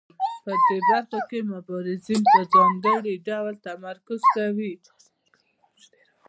په 0.43 0.51
دې 0.67 0.77
برخه 0.89 1.19
کې 1.29 1.39
مبارزین 1.51 2.21
پر 2.31 2.43
ځانګړو 2.53 3.11
ډلو 3.27 3.53
تمرکز 3.67 4.21
کوي. 4.35 4.73